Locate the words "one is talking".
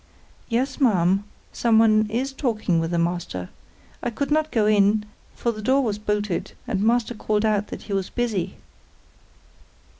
1.77-2.79